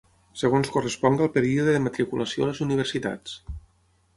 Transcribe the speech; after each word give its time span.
Segons 0.43 0.69
correspongui 0.75 1.25
al 1.25 1.31
període 1.35 1.75
de 1.75 1.83
matriculació 1.89 2.47
a 2.47 2.51
les 2.51 2.63
universitats. 2.69 3.37